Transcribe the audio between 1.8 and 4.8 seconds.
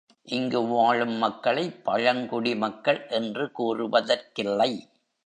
பழங்குடி மக்கள் என்று கூறுவதற்கில்லை.